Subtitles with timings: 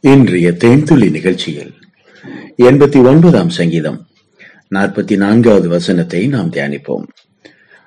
[0.00, 1.72] இன்றைய தேன்துளி நிகழ்ச்சியில்
[2.58, 4.06] எண்பத்தி ஒன்பதாம் சங்கீதம்.
[4.74, 7.06] நாற்பத்தி நான்காவது வசனத்தை நாம் தியானிப்போம்.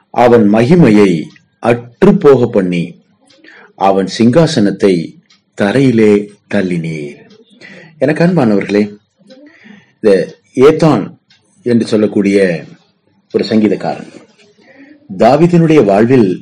[0.09, 1.21] அவன் மகிமையை
[1.61, 3.01] அற்றுப்போக பண்ணி
[3.75, 5.13] அவன் சிங்காசனத்தை
[5.61, 7.15] தரையிலே தள்ளினீர்.
[7.97, 8.95] எனக்கு அன்பானவர்களே
[9.99, 11.17] இந்த ஏத்தான்
[11.61, 12.63] என்று சொல்லக்கூடிய
[13.33, 14.11] ஒரு சங்கீதக்காரன்.
[15.17, 16.41] தாவிதனுடைய வாழ்வில்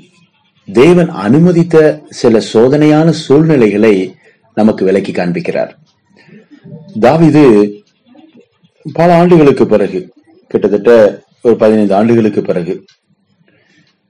[0.72, 4.14] தேவன் அனுமதித்த சில சோதனையான சூழ்நிலைகளை
[4.60, 5.72] நமக்கு விலக்கி காண்பிக்கிறார்.
[7.00, 7.44] தாவிது
[8.94, 10.14] பல ஆண்டுகளுக்கு பிறகு
[10.48, 12.86] கிட்டத்தட்ட ஒரு பதினைந்து ஆண்டுகளுக்கு பிறகு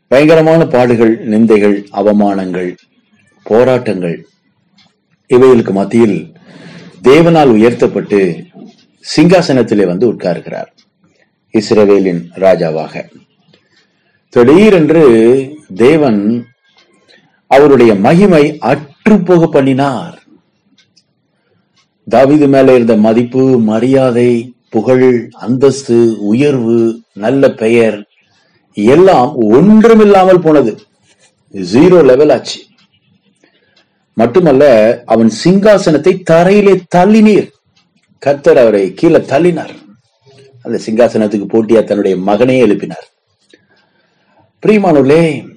[0.08, 2.70] பயங்கரமான பாடுகள் நிந்தைகள் அவமானங்கள்
[3.44, 4.18] போராட்டங்கள்
[5.30, 6.34] இவைகளுக்கு மத்தியில்
[7.04, 8.20] தேவனால் உயர்த்தப்பட்டு
[9.16, 10.70] சிங்காசனத்திலே வந்து உட்காருகிறார்.
[11.54, 13.04] இஸ்ரவேலின் ராஜாவாக.
[14.30, 15.04] திடீரென்று
[15.76, 16.22] தேவன்
[17.48, 20.19] அவருடைய மகிமை அற்றுப்போக பண்ணினார்.
[22.10, 28.08] தாவிது மேல இருந்த மதிப்பு மரியாதை புகழ் அந்தஸ்து உயர்வு நல்ல பெயர்
[28.74, 30.80] எல்லாம் ஒன்றும் இல்லாமல் போனது.
[31.54, 32.62] ஜீரோ லெவல் ஆச்சு.
[34.14, 37.50] மட்டுமல்ல அவன் சிங்காசனத்தை தரையிலே தள்ளினீர்.
[38.26, 39.76] கத்தர் அவரை கீழே தள்ளினார்.
[40.62, 43.08] அந்த சிங்காசனத்துக்கு போட்டியா தன்னுடைய மகனே எழுப்பினார்.
[44.66, 45.48] பிரியமானுலே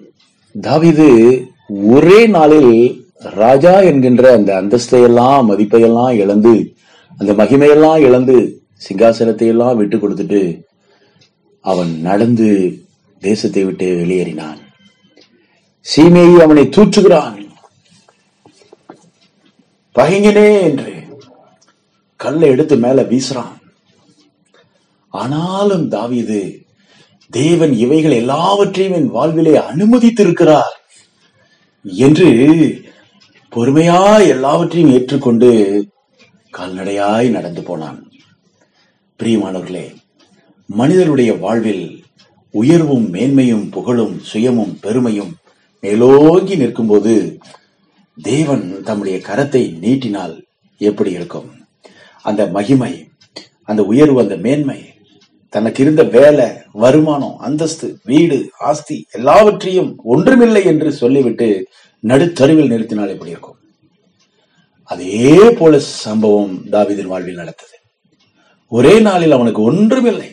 [0.60, 1.42] தாவிது
[1.84, 6.74] ஒரே நாளில் ராஜா என்கின்ற அந்த அந்தஸ்தையெல்லாம் மதிப்பையெல்லாம் இழந்து
[7.18, 10.62] அந்த மகிமையெல்லாம் இழந்து சிங்காசனத்தை எல்லாம் விட்டு கொடுத்துட்டு
[11.60, 12.78] அவன் நடந்து
[13.18, 14.58] தேசத்தை விட்டு வெளியேறினான்.
[15.96, 17.50] சீமையை அவனை தூற்றுகிறான்.
[19.94, 20.92] பகைங்கினே என்று
[22.16, 23.56] கல்லை எடுத்து மேல வீசுறான்.
[25.08, 26.64] ஆனாலும் தாவியது
[27.30, 30.74] தேவன் இவைகள் எல்லாவற்றையும் என் வாழ்விலே அனுமதித்திருக்கிறார்
[31.84, 32.30] என்று
[33.56, 35.48] பொறுமையா எல்லாவற்றையும் ஏற்றுக்கொண்டு
[36.50, 38.10] கால்நடையாய் நடந்து போனான்.
[39.18, 39.94] பிரியமானவர்களே
[40.66, 42.04] மனிதருடைய வாழ்வில்
[42.50, 45.34] உயர்வும் மேன்மையும் புகழும் சுயமும் பெருமையும்
[45.80, 47.38] மேலோங்கி நிற்கும்போது
[48.22, 50.42] தேவன் தம்முடைய கரத்தை நீட்டினால்
[50.78, 51.50] எப்படி இருக்கும்?
[52.22, 53.10] அந்த மகிமை
[53.64, 54.91] அந்த உயர்வு அந்த மேன்மை
[55.52, 61.48] தனக்கு இருந்த வேலை வருமானம் அந்தஸ்து வீடு ஆஸ்தி எல்லாவற்றையும் ஒன்றுமில்லை என்று சொல்லிவிட்டு
[62.04, 63.58] நடுத்தருவில் நிறுத்தினால் எப்படி இருக்கும்?
[64.90, 67.76] அதே போல சம்பவம் தாவிதின் வாழ்வில் நடந்தது.
[68.72, 70.30] ஒரே நாளில் அவனுக்கு ஒன்றுமில்லை.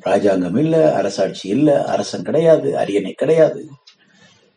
[0.00, 3.60] ராஜாங்கம் இல்ல அரசாட்சி இல்ல அரசன் கிடையாது அரியணை கிடையாது.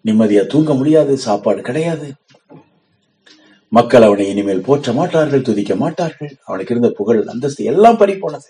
[0.05, 2.07] நிம்மதியா தூங்க முடியாது சாப்பாடு கிடையாது.
[3.71, 6.31] மக்கள் அவனை இனிமேல் போற்ற மாட்டார்கள் துதிக்க மாட்டார்கள்.
[6.45, 8.49] அவனுக்கு இருந்த புகழ் அந்தஸ்து எல்லாம் பறி போனது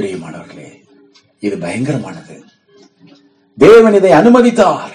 [0.00, 0.82] பிரியமானவர்களே
[1.40, 2.42] இது பயங்கரமானது.
[3.58, 4.94] தேவன் இதை அனுமதித்தார்.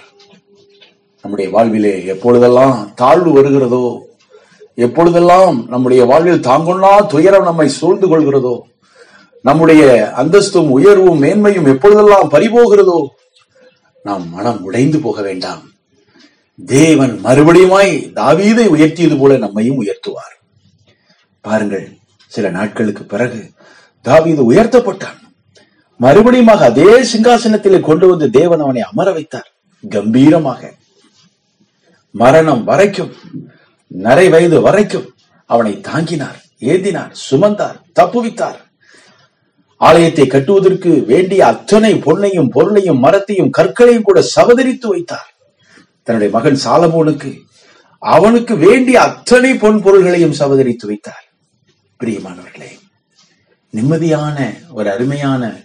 [1.21, 4.07] நம்முடைய வாழ்விலே எப்பொழுதெல்லாம் தாழ்வு வருகிறதோ
[4.75, 8.61] எப்பொழுதெல்லாம் நம்முடைய வாழ்வில் தாங்கொள்ளா துயரம் நம்மை சூழ்ந்து கொள்கிறதோ
[9.41, 13.07] நம்முடைய அந்தஸ்தும் உயர்வும் மேன்மையும் எப்பொழுதெல்லாம் பறிபோகிறதோ
[14.03, 15.61] நாம் மனம் உடைந்து போக வேண்டாம்.
[16.65, 20.35] தேவன் மறுபடியுமாய் தாவீதை உயர்த்தியது போல நம்மையும் உயர்த்துவார்.
[21.41, 21.97] பாருங்கள்
[22.27, 23.51] சில நாட்களுக்கு பிறகு
[24.01, 25.19] தாவீது உயர்த்தப்பட்டான்.
[25.97, 29.53] மறுபடியும் அதே சிங்காசனத்திலே கொண்டு வந்து தேவன் அவனை அமர வைத்தார்.
[29.89, 30.71] கம்பீரமாக.
[32.11, 33.13] மரணம் வரைக்கும்
[33.87, 35.13] நரை வயது வரைக்கும்
[35.45, 38.59] அவனை தாங்கினார் ஏந்தினார் சுமந்தார் தப்புவித்தார்.
[39.77, 45.33] ஆலயத்தை கட்டுவதற்கு வேண்டிய அத்தனை பொன்னையும் பொருளையும் மரத்தையும் கற்களையும் கூட சவதரித்து வைத்தார்.
[46.03, 47.41] தன்னுடைய மகன் சாலமோனுக்கு
[47.99, 51.25] அவனுக்கு வேண்டிய அத்தனை பொன் பொருள்களையும் சவதரித்து வைத்தார்.
[52.03, 52.79] பிரியமானவர்களே
[53.73, 54.37] நிம்மதியான
[54.71, 55.63] ஒரு அருமையான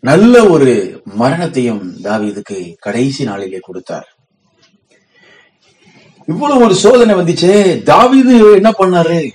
[0.00, 4.16] நல்ல ஒரு மரணத்தையும் தாவீதுக்கு கடைசி நாளிலே கொடுத்தார்.
[6.26, 7.82] இவ்வளவு ஒரு சோதனை வந்துச்சே.
[7.82, 9.30] தாவீது என்ன பண்ணாரு?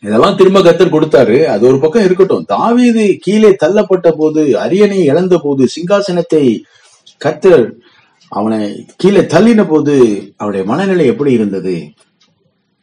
[0.00, 1.44] இதெல்லாம் திரும்ப கத்தர் கொடுத்தாரு.
[1.44, 2.44] அது ஒரு பக்கம் இருக்கட்டும்.
[2.44, 6.62] தாவீது கீழே தள்ளப்பட்ட போது அரியணை இழந்த போது சிங்காசனத்தை
[7.24, 7.72] கத்தர்
[8.28, 9.94] அவனை கீழே தள்ளின போது
[10.36, 11.90] அவனுடைய மனநிலை எப்படி இருந்தது?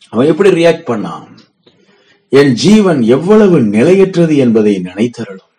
[0.10, 1.28] அவன் எப்படி ரியாக்ட் பண்ணான்?
[2.31, 5.50] என் ஜீவன் எவ்வளவு நிலையற்றது என்பதை நினைத்தருளும்.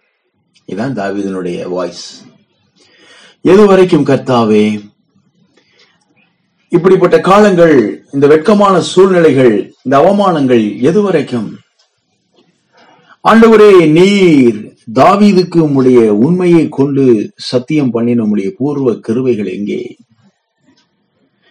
[0.73, 2.05] இதான் தாவீதனுடைய வாய்ஸ்
[3.41, 4.65] எது வரைக்கும் கர்த்தாவே
[6.69, 11.49] இப்படிப்பட்ட காலங்கள் இந்த வெட்கமான சூழ்நிலைகள் இந்த அவமானங்கள் எது வரைக்கும்?
[13.25, 14.59] ஆண்டவரே நீர்
[14.95, 19.97] தாவீதுக்கு உம்முடைய உண்மையை கொண்டு சத்தியம் பண்ணின உம்முடைய பூர்வ கருவைகள் எங்கே?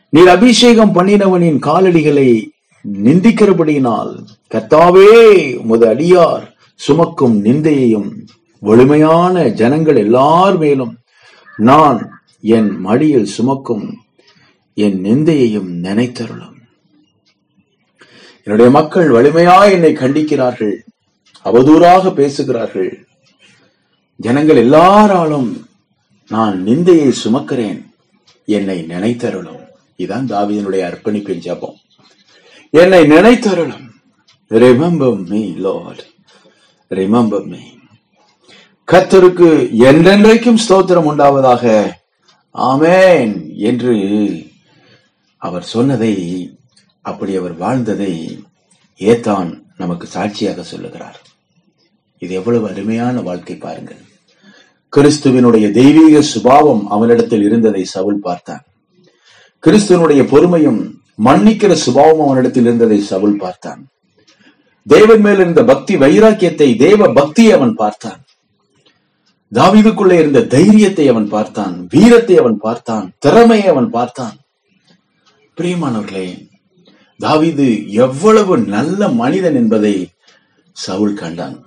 [0.10, 2.30] நீர் அபிஷேகம் பண்ணினவனின் காலடிகளை
[2.88, 8.28] நிந்திக்கிறபடியினால் கர்த்தாவே உமது அடியார் சுமக்கும் நிந்தையையும்
[8.60, 10.98] வலிமையான ஜனங்கள் எல்லார் மேலும்
[11.58, 13.98] நான் என் மடியில் சுமக்கும்
[14.74, 16.58] என் நிந்தையையும் நினைத்தருளும்.
[18.44, 20.76] என்னுடைய மக்கள் வலிமையாய் என்னை கண்டிக்கிறார்கள்.
[21.46, 23.08] அவதூறாக பேசுகிறார்கள்.
[24.16, 25.68] ஜனங்கள் எல்லாராலும்
[26.30, 27.86] நான் நிந்தையை சுமக்கிறேன்.
[28.46, 29.60] என்னை நினைத்தருளும்.
[29.96, 31.76] இதுதான் தாவீதனுடைய அர்ப்பணிப்பின் ஜபம்.
[32.72, 33.90] என்னை நினைத்தருளும்.
[34.48, 36.04] Remember me lord
[36.90, 37.58] remember me
[38.92, 41.92] கத்தருக்கு என்றென்றைக்கும் ஸ்தோத்திரம் உண்டாவதாக.
[42.54, 43.96] ஆமேன் என்று
[45.38, 46.14] அவர் சொன்னதை
[47.02, 48.44] அப்படி அவர் வாழ்ந்ததை
[48.98, 51.22] ஏத்தான் நமக்கு சாட்சியாக சொல்லுகிறார்.
[52.18, 54.02] இது எவ்வளவு அருமையான வாழ்க்கை பாருங்கள்.
[54.98, 58.64] கிறிஸ்துவினுடைய தெய்வீக சுபாவம் அவனிடத்தில் இருந்ததை சவுல் பார்த்தான்.
[59.64, 63.88] கிறிஸ்துவனுடைய பொறுமையும் மன்னிக்கிற சுபாவம் அவனிடத்தில் இருந்ததை சவுல் பார்த்தான்.
[64.88, 68.26] தேவன் மேல் இருந்த பக்தி வைராக்கியத்தை தேவ பக்தியை அவன் பார்த்தான்.
[69.54, 71.88] தாவீதுக்குள்ளே இருந்த தைரியத்தை அவன் பார்த்தான்.
[71.90, 73.12] வீரத்தை அவன் பார்த்தான்.
[73.20, 74.38] திறமையை அவன் பார்த்தான்.
[75.58, 76.48] பிரியமானவர்களே
[77.20, 80.10] தாவிது எவ்வளவு நல்ல மனிதன் என்பதை
[80.72, 81.66] சவுல் கண்டான்.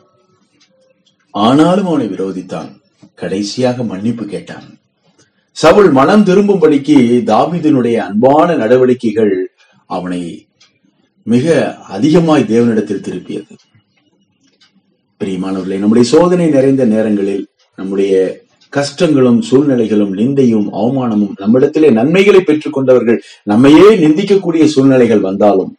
[1.30, 2.80] ஆனாலும் அவனை விரோதித்தான்.
[3.14, 4.80] கடைசியாக மன்னிப்பு கேட்டான்.
[5.56, 6.96] சவுல் மனம் திரும்பும்படிக்கு
[7.26, 9.34] தாவிதனுடைய அன்பான நடவடிக்கைகள்
[9.90, 10.20] அவனை
[11.26, 11.46] மிக
[11.88, 13.52] அதிகமாய் தேவனிடத்தில் திருப்பியது.
[15.20, 17.44] பிரியமானவர்களே நம்முடைய சோதனை நிறைந்த நேரங்களில்
[17.78, 18.14] நம்முடைய
[18.72, 25.72] கஷ்டங்களும் சூழ்நிலைகளும் நிந்தையும் அவமானமும் நம்மிடத்திலே நன்மைகளை பெற்றுக் கொண்டவர்கள் நம்மையே நிந்திக்கக்கூடிய சூழ்நிலைகள் வந்தாலும்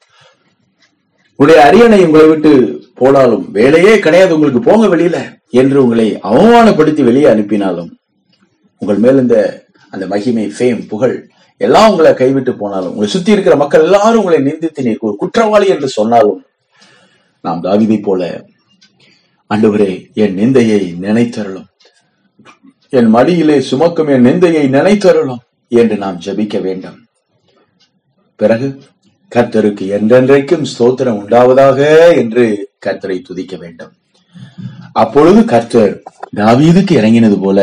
[1.39, 2.51] உங்களுடைய அரியணை உங்களை விட்டு
[2.93, 5.17] போனாலும் வேலையே கிடையாது உங்களுக்கு போங்க வெளியில
[5.49, 7.91] என்று உங்களை அவமானப்படுத்தி வெளியே அனுப்பினாலும்
[8.83, 9.37] உங்கள் மேல் இந்த
[9.93, 11.15] அந்த மகிமை ஃபேம் புகழ்
[11.61, 16.41] எல்லாம் உங்களை கைவிட்டு போனாலும் உங்களை சுத்தி இருக்கிற மக்கள் எல்லாரும் உங்களை நிந்தித்து நீ குற்றவாளி என்று சொன்னாலும்
[17.43, 18.23] நாம் தாவிதை போல
[19.49, 21.67] அண்டுவரே என் நிந்தையை நினைத்தருளும்.
[22.93, 25.41] என் மடியிலே சுமக்கும் என் நிந்தையை நினைத்தருளும்
[25.71, 26.97] என்று நாம் ஜெபிக்க வேண்டும்.
[28.39, 28.67] பிறகு
[29.31, 31.79] கர்த்தருக்கு என்றென்றைக்கும் ஸ்தோத்திரம் உண்டாவதாக
[32.21, 32.45] என்று
[32.85, 33.93] கர்த்தரை துதிக்க வேண்டும்.
[34.93, 35.93] அப்பொழுது கர்த்தர்
[36.35, 37.59] தாவீதுக்கு இறங்கினது போல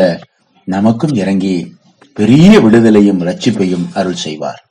[0.65, 1.75] நமக்கும் இறங்கி
[2.13, 4.65] பெரிய விடுதலையும் ரட்சிப்பையும் அருள் செய்வார்.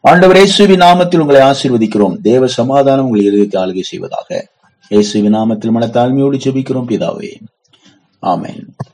[0.00, 2.20] ஆண்டவர் இயேசுவி நாமத்தில் உங்களை ஆசீர்வதிக்கிறோம்.
[2.20, 4.48] தேவ சமாதானம் உங்களை இருதயத்தை ஆளுகை செய்வதாக
[4.90, 7.40] இயேசுவி நாமத்தில் மன தாழ்மையோடு செபிக்கிறோம் பிதாவே.
[8.22, 8.76] ஆமேன்.